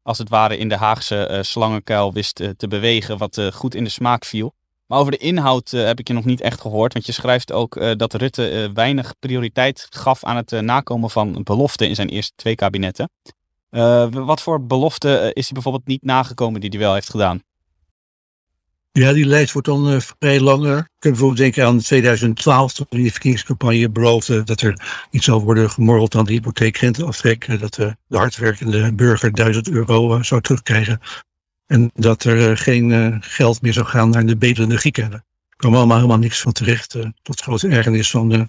als 0.01 0.17
het 0.17 0.29
ware 0.29 0.57
in 0.57 0.69
de 0.69 0.75
Haagse 0.75 1.39
slangenkuil 1.41 2.13
wist 2.13 2.35
te 2.35 2.67
bewegen, 2.67 3.17
wat 3.17 3.41
goed 3.53 3.75
in 3.75 3.83
de 3.83 3.89
smaak 3.89 4.25
viel. 4.25 4.53
Maar 4.87 4.99
over 4.99 5.11
de 5.11 5.17
inhoud 5.17 5.71
heb 5.71 5.99
ik 5.99 6.07
je 6.07 6.13
nog 6.13 6.25
niet 6.25 6.41
echt 6.41 6.61
gehoord. 6.61 6.93
Want 6.93 7.05
je 7.05 7.11
schrijft 7.11 7.51
ook 7.51 7.97
dat 7.97 8.13
Rutte 8.13 8.71
weinig 8.73 9.13
prioriteit 9.19 9.87
gaf 9.89 10.23
aan 10.23 10.35
het 10.35 10.51
nakomen 10.51 11.09
van 11.09 11.43
beloften 11.43 11.87
in 11.87 11.95
zijn 11.95 12.09
eerste 12.09 12.33
twee 12.35 12.55
kabinetten. 12.55 13.09
Uh, 13.73 14.07
wat 14.11 14.41
voor 14.41 14.65
belofte 14.65 15.17
eh, 15.17 15.29
is 15.33 15.43
hij 15.43 15.53
bijvoorbeeld 15.53 15.87
niet 15.87 16.03
nagekomen 16.03 16.61
die 16.61 16.69
hij 16.69 16.79
wel 16.79 16.93
heeft 16.93 17.09
gedaan? 17.09 17.41
Ja, 18.99 19.13
die 19.13 19.25
lijst 19.25 19.53
wordt 19.53 19.67
dan 19.67 19.91
uh, 19.93 19.99
vrij 19.99 20.39
langer. 20.39 20.75
Je 20.75 20.83
kunt 20.99 21.13
bijvoorbeeld 21.13 21.37
denken 21.37 21.65
aan 21.65 21.79
2012, 21.79 22.73
toen 22.73 22.85
in 22.89 23.03
de 23.03 23.11
verkiezingscampagne 23.11 23.89
beloofde 23.89 24.43
dat 24.43 24.61
er 24.61 25.05
iets 25.11 25.25
zou 25.25 25.43
worden 25.43 25.69
gemorreld 25.69 26.15
aan 26.15 26.25
de 26.25 26.31
hypotheekrenteaftrek. 26.31 27.59
Dat 27.59 27.73
de 27.73 27.95
hardwerkende 28.07 28.93
burger 28.93 29.33
1000 29.33 29.69
euro 29.69 30.23
zou 30.23 30.41
terugkrijgen. 30.41 30.99
En 31.65 31.91
dat 31.93 32.23
er 32.23 32.57
geen 32.57 33.17
geld 33.23 33.61
meer 33.61 33.73
zou 33.73 33.85
gaan 33.85 34.09
naar 34.09 34.25
de 34.25 34.37
betere 34.37 34.77
Grieken. 34.77 35.11
Er 35.11 35.23
kwam 35.57 35.75
allemaal 35.75 35.97
helemaal 35.97 36.17
niks 36.17 36.41
van 36.41 36.51
terecht. 36.51 36.95
tot 37.21 37.41
grote 37.41 37.67
ergernis 37.67 38.09
van 38.09 38.29
de 38.29 38.47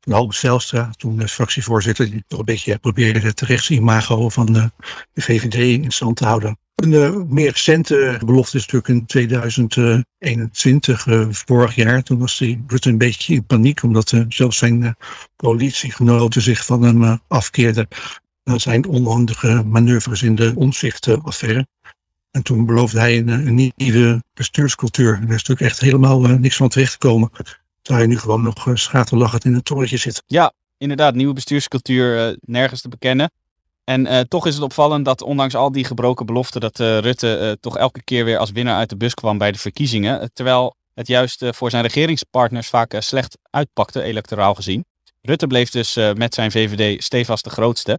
van 0.00 0.12
Albert 0.12 0.38
Zijlstra, 0.38 0.90
toen 0.96 1.28
fractievoorzitter, 1.28 2.10
die 2.10 2.24
toch 2.26 2.38
een 2.38 2.44
beetje 2.44 2.78
probeerde 2.78 3.20
het 3.20 3.40
rechts-imago 3.40 4.28
van 4.28 4.46
de, 4.46 4.70
de, 5.12 5.22
VVD 5.22 5.54
in 5.54 5.90
stand 5.90 6.16
te 6.16 6.24
houden. 6.24 6.58
Een 6.74 6.92
uh, 6.92 7.16
meer 7.28 7.50
recente 7.50 8.20
belofte 8.24 8.56
is 8.56 8.66
natuurlijk 8.66 8.88
in 8.88 9.06
2021, 9.06 11.06
uh, 11.06 11.20
eh, 11.20 11.28
vorig 11.30 11.74
jaar. 11.74 12.02
Toen 12.02 12.18
was 12.18 12.38
hij 12.38 12.62
Rutte 12.66 12.88
een 12.88 12.98
beetje 12.98 13.34
in 13.34 13.46
paniek, 13.46 13.82
omdat 13.82 14.24
zelfs 14.28 14.58
zijn 14.58 14.96
coalitiegenoten 15.36 16.42
zich 16.42 16.64
van 16.64 16.82
hem 16.82 17.20
afkeerden. 17.28 17.88
Dat 18.42 18.60
zijn 18.60 18.86
onhandige 18.86 19.62
manoeuvres 19.66 20.22
in 20.22 20.34
de 20.34 20.52
omzichtaffaire. 20.54 21.66
En 22.30 22.42
toen 22.42 22.66
beloofde 22.66 22.98
hij 22.98 23.18
een, 23.18 23.72
nieuwe 23.76 24.22
bestuurscultuur. 24.34 25.12
Er 25.12 25.22
is 25.22 25.28
natuurlijk 25.28 25.60
echt 25.60 25.80
helemaal 25.80 26.20
niks 26.20 26.56
van 26.56 26.68
terecht 26.68 26.98
waar 27.88 28.00
je 28.00 28.06
nu 28.06 28.18
gewoon 28.18 28.42
nog 28.42 28.66
uh, 28.66 28.74
schaterlachend 28.74 29.44
in 29.44 29.54
het 29.54 29.64
torentje 29.64 29.96
zit. 29.96 30.22
Ja, 30.26 30.52
inderdaad, 30.78 31.14
nieuwe 31.14 31.34
bestuurscultuur 31.34 32.28
uh, 32.28 32.36
nergens 32.40 32.80
te 32.80 32.88
bekennen. 32.88 33.30
En 33.84 34.06
uh, 34.06 34.20
toch 34.20 34.46
is 34.46 34.54
het 34.54 34.62
opvallend 34.62 35.04
dat 35.04 35.22
ondanks 35.22 35.54
al 35.54 35.72
die 35.72 35.84
gebroken 35.84 36.26
beloften, 36.26 36.60
dat 36.60 36.78
Rutte 36.78 37.58
toch 37.60 37.76
elke 37.76 38.02
keer 38.02 38.24
weer 38.24 38.38
als 38.38 38.50
winnaar 38.50 38.76
uit 38.76 38.88
de 38.88 38.96
bus 38.96 39.14
kwam 39.14 39.38
bij 39.38 39.52
de 39.52 39.58
verkiezingen. 39.58 40.30
terwijl 40.32 40.76
het 40.94 41.06
juist 41.06 41.44
voor 41.48 41.70
zijn 41.70 41.82
regeringspartners 41.82 42.68
vaak 42.68 42.94
slecht 42.98 43.38
uitpakte, 43.50 44.02
electoraal 44.02 44.54
gezien. 44.54 44.84
Rutte 45.22 45.46
bleef 45.46 45.70
dus 45.70 45.94
met 46.14 46.34
zijn 46.34 46.50
VVD 46.50 47.02
stevast 47.02 47.44
de 47.44 47.50
grootste. 47.50 47.98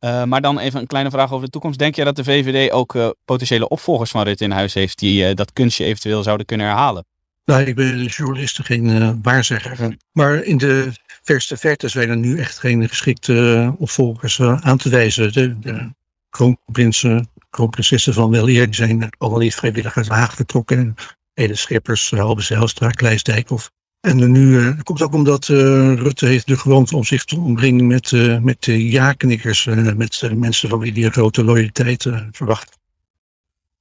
maar 0.00 0.40
dan 0.40 0.58
even 0.58 0.80
een 0.80 0.86
kleine 0.86 1.10
vraag 1.10 1.32
over 1.32 1.44
de 1.44 1.50
toekomst. 1.50 1.78
Denk 1.78 1.94
je 1.94 2.04
dat 2.04 2.16
de 2.16 2.24
VVD 2.24 2.72
ook 2.72 3.14
potentiële 3.24 3.68
opvolgers 3.68 4.10
van 4.10 4.22
Rutte 4.22 4.44
in 4.44 4.50
huis 4.50 4.74
heeft 4.74 4.98
die 4.98 5.34
dat 5.34 5.52
kunstje 5.52 5.84
eventueel 5.84 6.22
zouden 6.22 6.46
kunnen 6.46 6.66
herhalen? 6.66 7.04
Nou, 7.44 7.62
ik 7.62 7.74
ben 7.74 8.04
journalist, 8.04 8.60
geen 8.62 8.86
uh, 8.86 9.10
waarzegger. 9.22 9.96
Maar 10.12 10.44
in 10.44 10.58
de 10.58 10.92
verste 11.22 11.56
verte 11.56 11.88
zijn 11.88 12.08
er 12.08 12.16
nu 12.16 12.38
echt 12.38 12.58
geen 12.58 12.88
geschikte 12.88 13.32
uh, 13.32 13.80
opvolgers 13.80 14.38
uh, 14.38 14.60
aan 14.60 14.76
te 14.76 14.88
wijzen. 14.88 15.32
De, 15.32 15.58
de 15.58 15.90
kroonprinsen, 16.28 17.28
kroonprinsessen 17.50 18.14
van 18.14 18.30
Weleer, 18.30 18.66
die 18.66 18.74
zijn 18.74 19.08
allemaal 19.18 19.40
niet 19.40 19.54
vrijwillig 19.54 19.96
uit 19.96 20.08
Haag 20.08 20.34
vertrokken. 20.34 20.94
Ede 21.34 21.54
Schippers, 21.54 22.10
Halbe 22.10 22.42
Zijlstra, 22.42 22.90
Kleis 22.90 23.22
Of 23.48 23.70
En 24.00 24.30
nu 24.30 24.58
uh, 24.58 24.80
komt 24.82 25.02
ook 25.02 25.14
omdat 25.14 25.46
Rutte 25.46 26.26
heeft 26.26 26.46
de 26.46 26.56
gewoonte 26.56 26.96
om 26.96 27.04
zich 27.04 27.24
te 27.24 27.38
omringen 27.38 27.86
met, 27.86 28.12
met 28.42 28.64
ja-knikkers, 28.64 29.64
met 29.64 29.98
mensen 30.34 30.68
van 30.68 30.78
wie 30.78 30.92
hij 30.92 31.04
een 31.04 31.12
grote 31.12 31.44
loyaliteit 31.44 32.06
verwacht. 32.30 32.78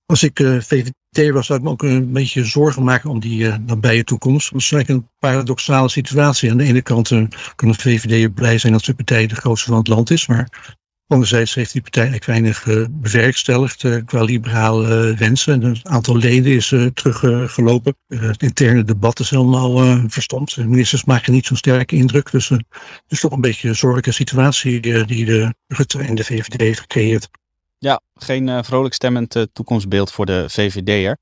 Als 0.06 0.24
ik 0.24 0.38
VVD 0.38 0.99
VVD 1.12 1.34
was 1.34 1.48
dat 1.48 1.62
me 1.62 1.70
ook 1.70 1.84
een 1.84 2.12
beetje 2.12 2.46
zorgen 2.46 2.84
maken 2.84 3.10
om 3.10 3.20
die 3.20 3.40
uh, 3.40 3.56
nabije 3.66 4.04
toekomst. 4.04 4.52
Dat 4.52 4.62
is 4.62 4.72
eigenlijk 4.72 5.04
een 5.04 5.12
paradoxale 5.20 5.90
situatie. 5.90 6.52
Aan 6.52 6.58
de 6.58 6.64
ene 6.64 6.82
kant 6.82 7.10
kan 7.56 7.68
de 7.68 7.74
VVD 7.74 8.34
blij 8.34 8.58
zijn 8.58 8.74
dat 8.74 8.86
de 8.86 8.94
partij 8.94 9.28
de 9.28 9.36
grootste 9.36 9.70
van 9.70 9.78
het 9.78 9.88
land 9.88 10.10
is, 10.10 10.28
maar 10.28 10.76
anderzijds 11.08 11.54
heeft 11.54 11.72
die 11.72 11.82
partij 11.82 12.02
eigenlijk 12.02 12.32
weinig 12.32 12.66
uh, 12.66 12.86
bewerkstelligd 12.90 14.04
qua 14.06 14.24
liberale 14.24 15.16
wensen. 15.16 15.54
En 15.64 15.70
het 15.70 15.88
aantal 15.88 16.18
leden 16.18 16.52
is 16.52 16.68
teruggelopen. 16.94 17.96
het 18.08 18.42
interne 18.42 18.84
debat 18.84 19.20
is 19.20 19.30
helemaal 19.30 20.00
verstomd. 20.08 20.56
De 20.56 20.68
ministers 20.68 21.06
maken 21.06 21.34
niet 21.34 21.46
zo'n 21.46 21.58
sterke 21.58 21.96
indruk. 21.96 22.32
Dus 22.32 22.50
het 22.50 22.66
is 23.08 23.20
toch 23.20 23.32
een 23.32 23.42
beetje 23.42 23.68
een 23.68 23.76
zorgelijke 23.76 24.12
situatie 24.12 24.80
die 25.06 25.26
de 25.26 25.54
Rutte 25.68 26.00
en 26.00 26.16
de 26.16 26.24
VVD 26.24 26.60
heeft 26.60 26.80
gecreëerd. 26.80 27.30
Ja, 27.80 28.02
geen 28.16 28.48
uh, 28.48 28.60
vrolijk 28.62 28.94
stemmend 28.94 29.36
uh, 29.36 29.44
toekomstbeeld 29.54 30.12
voor 30.12 30.26
de 30.26 30.46
VVD'er. 30.50 31.18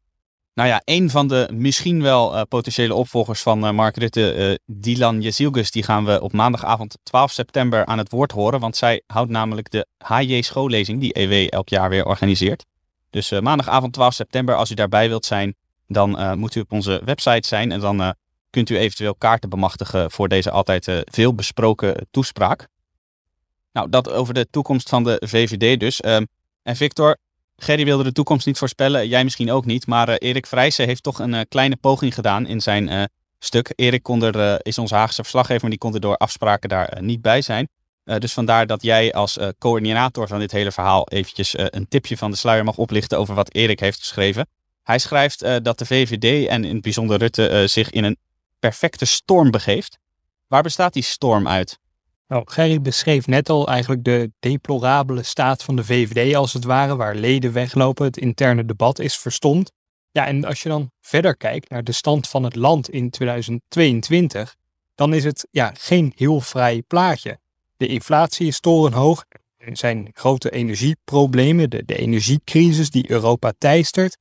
Nou 0.53 0.69
ja, 0.69 0.81
een 0.85 1.09
van 1.09 1.27
de 1.27 1.49
misschien 1.53 2.01
wel 2.01 2.35
uh, 2.35 2.41
potentiële 2.49 2.93
opvolgers 2.93 3.41
van 3.41 3.75
Mark 3.75 3.97
Rutte, 3.97 4.59
Dylan 4.65 5.21
Jezielgus, 5.21 5.71
die 5.71 5.83
gaan 5.83 6.05
we 6.05 6.21
op 6.21 6.33
maandagavond 6.33 6.97
12 7.03 7.31
september 7.31 7.85
aan 7.85 7.97
het 7.97 8.11
woord 8.11 8.31
horen. 8.31 8.59
Want 8.59 8.75
zij 8.75 9.01
houdt 9.07 9.31
namelijk 9.31 9.71
de 9.71 9.87
HJ 9.97 10.41
schoollezing 10.41 10.99
die 10.99 11.13
EW 11.13 11.47
elk 11.49 11.69
jaar 11.69 11.89
weer 11.89 12.05
organiseert. 12.05 12.65
Dus 13.09 13.31
maandagavond 13.31 13.93
12 13.93 14.13
september, 14.13 14.55
als 14.55 14.71
u 14.71 14.73
daarbij 14.73 15.07
wilt 15.07 15.25
zijn, 15.25 15.55
dan 15.87 16.37
moet 16.39 16.55
u 16.55 16.59
op 16.59 16.71
onze 16.71 17.01
website 17.05 17.47
zijn. 17.47 17.71
En 17.71 17.79
dan 17.79 18.15
kunt 18.49 18.69
u 18.69 18.77
eventueel 18.77 19.15
kaarten 19.15 19.49
bemachtigen 19.49 20.11
voor 20.11 20.27
deze 20.27 20.51
altijd 20.51 21.03
veel 21.05 21.35
besproken 21.35 22.07
toespraak. 22.11 22.67
Nou, 23.71 23.89
dat 23.89 24.09
over 24.09 24.33
de 24.33 24.49
toekomst 24.49 24.89
van 24.89 25.03
de 25.03 25.21
VVD 25.25 25.79
dus. 25.79 26.01
Ehm, 26.01 26.23
en 26.67 26.75
Victor, 26.75 27.17
Gerry 27.55 27.86
wilde 27.86 28.03
de 28.03 28.12
toekomst 28.12 28.45
niet 28.45 28.57
voorspellen, 28.57 29.07
jij 29.07 29.24
misschien 29.24 29.51
ook 29.51 29.65
niet. 29.65 29.88
Maar 29.88 30.09
uh, 30.09 30.15
Erik 30.17 30.47
Vrijsen 30.47 30.86
heeft 30.86 31.03
toch 31.03 31.19
een 31.19 31.33
uh, 31.33 31.41
kleine 31.50 31.75
poging 31.75 32.13
gedaan 32.13 32.47
in 32.47 32.62
zijn 32.62 32.91
uh, 32.91 33.03
stuk. 33.39 33.74
Erik 33.75 34.03
kon 34.03 34.24
er, 34.24 34.65
is 34.65 34.77
onze 34.77 34.95
Haagse 34.95 35.21
verslaggever, 35.21 35.62
maar 35.62 35.69
die 35.69 35.79
kon 35.79 35.93
er 35.93 36.00
door 36.00 36.17
afspraken 36.17 36.69
daar 36.69 36.97
niet 37.01 37.21
bij 37.21 37.41
zijn. 37.41 37.67
dus 38.03 38.33
vandaar 38.33 38.67
dat 38.67 38.81
jij 38.81 39.13
als 39.13 39.38
coördinator 39.59 40.27
van 40.27 40.39
dit 40.39 40.51
hele 40.51 40.71
verhaal 40.71 41.07
eventjes 41.07 41.53
een 41.57 41.88
tipje 41.88 42.17
van 42.17 42.31
de 42.31 42.38
sluier 42.38 42.63
mag 42.63 42.77
oplichten 42.77 43.17
over 43.17 43.36
wat 43.36 43.53
Erik 43.53 43.79
heeft 43.79 44.00
geschreven. 44.00 44.47
Hij 44.83 45.00
schrijft 45.00 45.63
dat 45.63 45.77
de 45.79 45.86
VVD 45.86 46.47
en 46.47 46.63
in 46.63 46.74
het 46.74 46.81
bijzonder 46.81 47.17
Rutte 47.17 47.63
zich 47.67 47.89
in 47.89 48.03
een 48.03 48.17
perfecte 48.59 49.05
storm 49.05 49.51
begeeft. 49.51 49.97
Waar 50.47 50.63
bestaat 50.63 50.93
die 50.93 51.03
storm 51.03 51.47
uit? 51.47 51.79
Nou, 52.27 52.43
Gerry 52.46 52.81
beschreef 52.81 53.27
net 53.27 53.50
al 53.50 53.67
eigenlijk 53.67 54.03
de 54.03 54.31
deplorabele 54.39 55.24
staat 55.24 55.63
van 55.63 55.75
de 55.75 55.84
VVD 55.84 56.36
als 56.36 56.53
het 56.53 56.63
ware, 56.63 56.96
waar 56.96 57.15
leden 57.15 57.53
weglopen, 57.53 58.05
het 58.05 58.17
interne 58.17 58.65
debat 58.65 59.00
is 59.00 59.17
verstomd. 59.17 59.72
Ja, 60.12 60.25
en 60.25 60.46
als 60.46 60.63
je 60.63 60.69
dan 60.69 60.91
verder 61.01 61.38
kijkt 61.38 61.69
naar 61.69 61.84
de 61.84 61.91
stand 61.91 62.27
van 62.27 62.43
het 62.43 62.55
land 62.55 62.89
in 62.89 63.10
2022, 63.10 64.55
dan 64.96 65.13
is 65.13 65.24
het 65.24 65.48
ja, 65.51 65.72
geen 65.77 66.13
heel 66.15 66.41
vrij 66.41 66.81
plaatje. 66.81 67.39
De 67.77 67.88
inflatie 67.88 68.48
is 68.48 68.60
torenhoog, 68.60 69.25
er 69.57 69.77
zijn 69.77 70.10
grote 70.13 70.50
energieproblemen, 70.50 71.69
de, 71.69 71.86
de 71.86 71.98
energiecrisis 71.98 72.89
die 72.89 73.12
Europa 73.12 73.53
teistert, 73.57 74.17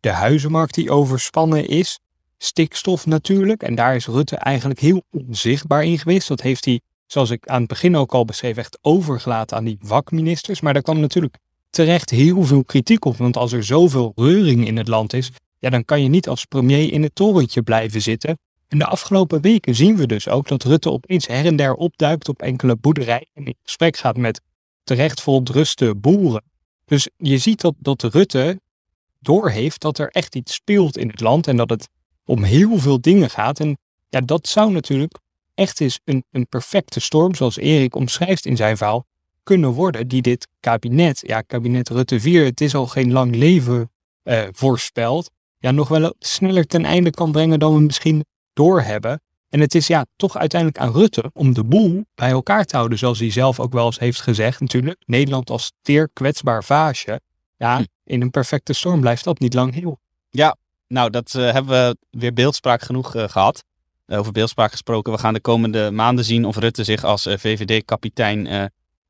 de 0.00 0.10
huizenmarkt 0.10 0.74
die 0.74 0.90
overspannen 0.90 1.68
is, 1.68 1.98
stikstof 2.38 3.06
natuurlijk, 3.06 3.62
en 3.62 3.74
daar 3.74 3.94
is 3.94 4.06
Rutte 4.06 4.36
eigenlijk 4.36 4.80
heel 4.80 5.02
onzichtbaar 5.10 5.84
in 5.84 5.98
geweest. 5.98 6.28
Dat 6.28 6.40
heeft 6.40 6.64
hij 6.64 6.80
zoals 7.06 7.30
ik 7.30 7.46
aan 7.46 7.58
het 7.58 7.68
begin 7.68 7.96
ook 7.96 8.14
al 8.14 8.24
beschreef, 8.24 8.56
echt 8.56 8.78
overgelaten 8.82 9.56
aan 9.56 9.64
die 9.64 9.78
vakministers. 9.80 10.60
Maar 10.60 10.72
daar 10.72 10.82
kwam 10.82 11.00
natuurlijk 11.00 11.36
terecht 11.70 12.10
heel 12.10 12.42
veel 12.42 12.64
kritiek 12.64 13.04
op. 13.04 13.16
Want 13.16 13.36
als 13.36 13.52
er 13.52 13.64
zoveel 13.64 14.12
reuring 14.14 14.66
in 14.66 14.76
het 14.76 14.88
land 14.88 15.12
is, 15.12 15.30
ja, 15.58 15.70
dan 15.70 15.84
kan 15.84 16.02
je 16.02 16.08
niet 16.08 16.28
als 16.28 16.44
premier 16.44 16.92
in 16.92 17.02
het 17.02 17.14
torentje 17.14 17.62
blijven 17.62 18.02
zitten. 18.02 18.38
En 18.68 18.78
de 18.78 18.86
afgelopen 18.86 19.40
weken 19.40 19.74
zien 19.74 19.96
we 19.96 20.06
dus 20.06 20.28
ook 20.28 20.48
dat 20.48 20.64
Rutte 20.64 20.90
opeens 20.90 21.26
her 21.26 21.46
en 21.46 21.56
der 21.56 21.74
opduikt 21.74 22.28
op 22.28 22.42
enkele 22.42 22.76
boerderijen 22.76 23.28
en 23.34 23.46
in 23.46 23.56
gesprek 23.62 23.96
gaat 23.96 24.16
met 24.16 24.40
terecht 24.84 25.20
verontruste 25.20 25.94
boeren. 25.94 26.42
Dus 26.84 27.08
je 27.16 27.38
ziet 27.38 27.60
dat, 27.60 27.74
dat 27.78 28.02
Rutte 28.02 28.60
doorheeft 29.20 29.80
dat 29.80 29.98
er 29.98 30.08
echt 30.08 30.34
iets 30.34 30.54
speelt 30.54 30.96
in 30.96 31.08
het 31.08 31.20
land 31.20 31.46
en 31.46 31.56
dat 31.56 31.70
het 31.70 31.88
om 32.24 32.42
heel 32.42 32.78
veel 32.78 33.00
dingen 33.00 33.30
gaat. 33.30 33.60
En 33.60 33.78
ja, 34.08 34.20
dat 34.20 34.48
zou 34.48 34.72
natuurlijk 34.72 35.18
echt 35.56 35.80
is 35.80 36.00
een, 36.04 36.24
een 36.30 36.48
perfecte 36.48 37.00
storm, 37.00 37.34
zoals 37.34 37.56
Erik 37.56 37.94
omschrijft 37.94 38.46
in 38.46 38.56
zijn 38.56 38.76
verhaal, 38.76 39.06
kunnen 39.42 39.70
worden 39.70 40.08
die 40.08 40.22
dit 40.22 40.48
kabinet, 40.60 41.22
ja, 41.26 41.40
kabinet 41.40 41.88
Rutte 41.88 42.20
4, 42.20 42.44
het 42.44 42.60
is 42.60 42.74
al 42.74 42.86
geen 42.86 43.12
lang 43.12 43.36
leven 43.36 43.90
uh, 44.24 44.42
voorspeld, 44.52 45.30
ja, 45.58 45.70
nog 45.70 45.88
wel 45.88 46.14
sneller 46.18 46.66
ten 46.66 46.84
einde 46.84 47.10
kan 47.10 47.32
brengen 47.32 47.58
dan 47.58 47.74
we 47.74 47.80
misschien 47.80 48.24
doorhebben. 48.52 49.20
En 49.48 49.60
het 49.60 49.74
is 49.74 49.86
ja, 49.86 50.06
toch 50.16 50.36
uiteindelijk 50.36 50.80
aan 50.80 50.92
Rutte 50.92 51.30
om 51.32 51.54
de 51.54 51.64
boel 51.64 52.04
bij 52.14 52.30
elkaar 52.30 52.64
te 52.64 52.76
houden, 52.76 52.98
zoals 52.98 53.18
hij 53.18 53.30
zelf 53.30 53.60
ook 53.60 53.72
wel 53.72 53.86
eens 53.86 53.98
heeft 53.98 54.20
gezegd 54.20 54.60
natuurlijk. 54.60 55.02
Nederland 55.06 55.50
als 55.50 55.72
teer 55.82 56.10
kwetsbaar 56.12 56.64
vaasje. 56.64 57.20
Ja, 57.56 57.76
hm. 57.76 57.84
in 58.04 58.22
een 58.22 58.30
perfecte 58.30 58.72
storm 58.72 59.00
blijft 59.00 59.24
dat 59.24 59.38
niet 59.38 59.54
lang 59.54 59.74
heel. 59.74 59.98
Ja, 60.30 60.56
nou, 60.88 61.10
dat 61.10 61.34
uh, 61.36 61.52
hebben 61.52 61.72
we 61.72 62.18
weer 62.18 62.32
beeldspraak 62.32 62.82
genoeg 62.82 63.14
uh, 63.14 63.28
gehad. 63.28 63.64
Eh, 64.06 64.18
over 64.18 64.32
beeldspraak 64.32 64.70
gesproken. 64.70 65.12
We 65.12 65.18
gaan 65.18 65.34
de 65.34 65.40
komende 65.40 65.90
maanden 65.90 66.24
zien 66.24 66.44
of 66.44 66.56
Rutte 66.56 66.84
zich 66.84 67.04
als 67.04 67.26
eh, 67.26 67.38
VVD-kapitein. 67.38 68.46
Uh, 68.46 68.64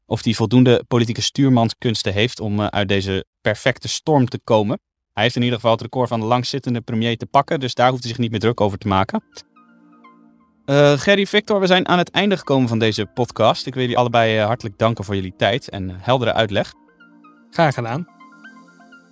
of 0.07 0.23
die 0.23 0.37
voldoende 0.37 0.85
politieke 0.88 1.23
stuurmanskunsten 1.23 2.12
heeft 2.12 2.41
om 2.41 2.61
uit 2.61 2.88
deze 2.88 3.25
perfecte 3.41 3.88
storm 3.88 4.29
te 4.29 4.41
komen. 4.45 4.79
Hij 5.12 5.23
heeft 5.23 5.37
in 5.37 5.43
ieder 5.43 5.57
geval 5.57 5.73
het 5.73 5.83
record 5.83 6.09
van 6.09 6.21
de 6.21 6.26
langzittende 6.26 6.81
premier 6.81 7.17
te 7.17 7.26
pakken. 7.26 7.61
Dus 7.61 7.75
daar 7.75 7.91
hoeft 7.91 8.03
hij 8.03 8.11
zich 8.11 8.21
niet 8.21 8.31
meer 8.31 8.41
druk 8.41 8.61
over 8.61 8.79
te 8.79 8.88
maken. 8.88 9.23
Gerry, 10.97 11.26
Victor, 11.26 11.61
we 11.61 11.67
zijn 11.67 11.88
aan 11.88 11.99
het 11.99 12.11
einde 12.11 12.37
gekomen 12.37 12.69
van 12.69 12.79
deze 12.79 13.07
podcast. 13.07 13.67
Ik 13.67 13.75
wil 13.75 13.83
jullie 13.83 13.99
allebei 13.99 14.38
hartelijk 14.38 14.79
danken 14.79 15.05
voor 15.05 15.15
jullie 15.15 15.35
tijd 15.37 15.69
en 15.69 15.91
heldere 16.00 16.33
uitleg. 16.33 16.73
Graag 17.50 17.75
gedaan. 17.75 18.07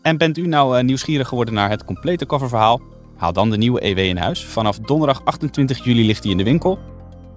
En 0.02 0.16
bent 0.16 0.38
u 0.38 0.46
nou 0.46 0.82
nieuwsgierig 0.82 1.28
geworden 1.28 1.54
naar 1.54 1.70
het 1.70 1.84
complete 1.84 2.26
coververhaal? 2.26 2.93
Haal 3.24 3.32
dan 3.32 3.50
de 3.50 3.56
nieuwe 3.56 3.84
EW 3.84 3.98
in 3.98 4.16
huis. 4.16 4.44
Vanaf 4.44 4.78
donderdag 4.78 5.20
28 5.24 5.84
juli 5.84 6.06
ligt 6.06 6.22
hij 6.22 6.32
in 6.32 6.38
de 6.38 6.44
winkel. 6.44 6.78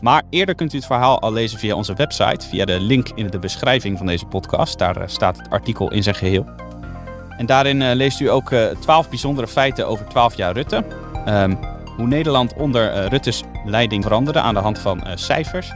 Maar 0.01 0.23
eerder 0.29 0.55
kunt 0.55 0.73
u 0.73 0.77
het 0.77 0.85
verhaal 0.85 1.19
al 1.19 1.33
lezen 1.33 1.59
via 1.59 1.75
onze 1.75 1.93
website, 1.93 2.47
via 2.47 2.65
de 2.65 2.79
link 2.79 3.09
in 3.15 3.27
de 3.27 3.39
beschrijving 3.39 3.97
van 3.97 4.07
deze 4.07 4.25
podcast. 4.25 4.77
Daar 4.77 4.97
eh, 4.97 5.07
staat 5.07 5.37
het 5.37 5.49
artikel 5.49 5.91
in 5.91 6.03
zijn 6.03 6.15
geheel. 6.15 6.45
En 7.37 7.45
daarin 7.45 7.81
uh, 7.81 7.93
leest 7.93 8.19
u 8.19 8.29
ook 8.29 8.51
eh, 8.51 8.65
12 8.79 9.09
bijzondere 9.09 9.47
feiten 9.47 9.87
over 9.87 10.05
12 10.05 10.35
jaar 10.35 10.53
Rutte. 10.53 10.83
Um, 11.27 11.59
hoe 11.97 12.07
Nederland 12.07 12.53
onder 12.53 13.07
Rutte's 13.07 13.43
leiding 13.65 14.03
veranderde 14.03 14.39
aan 14.39 14.53
de 14.53 14.59
hand 14.59 14.79
van 14.79 15.03
cijfers. 15.15 15.71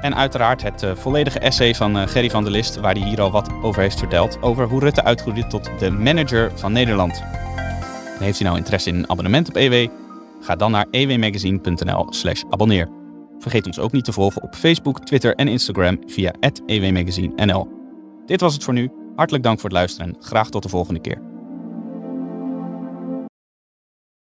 En 0.00 0.16
uiteraard 0.16 0.62
het 0.62 0.86
volledige 0.94 1.38
essay 1.38 1.74
van 1.74 2.08
Gerry 2.08 2.30
van 2.30 2.42
der 2.42 2.52
List, 2.52 2.80
waar 2.80 2.94
hij 2.94 3.08
hier 3.08 3.20
al 3.20 3.30
wat 3.30 3.50
over 3.62 3.82
heeft 3.82 3.98
verteld. 3.98 4.42
Over 4.42 4.68
hoe 4.68 4.80
Rutte 4.80 5.04
uitgroeide 5.04 5.46
tot 5.46 5.70
de 5.78 5.90
manager 5.90 6.52
van 6.54 6.72
Nederland 6.72 7.22
heeft 8.18 8.40
u 8.40 8.44
nou 8.44 8.56
interesse 8.56 8.88
in 8.88 8.96
een 8.96 9.10
abonnement 9.10 9.48
op 9.48 9.56
EW? 9.56 9.88
Ga 10.40 10.56
dan 10.56 10.70
naar 10.70 10.86
ewmagazine.nl 10.90 12.06
slash 12.10 12.42
abonneer. 12.50 12.88
Vergeet 13.38 13.66
ons 13.66 13.78
ook 13.78 13.92
niet 13.92 14.04
te 14.04 14.12
volgen 14.12 14.42
op 14.42 14.54
Facebook, 14.54 15.04
Twitter 15.04 15.34
en 15.34 15.48
Instagram 15.48 15.98
via 16.06 16.32
@ewmagazinenl. 16.66 17.68
Dit 18.26 18.40
was 18.40 18.54
het 18.54 18.64
voor 18.64 18.74
nu. 18.74 18.90
Hartelijk 19.16 19.44
dank 19.44 19.60
voor 19.60 19.68
het 19.68 19.78
luisteren 19.78 20.08
en 20.08 20.22
graag 20.22 20.50
tot 20.50 20.62
de 20.62 20.68
volgende 20.68 21.00
keer. 21.00 21.27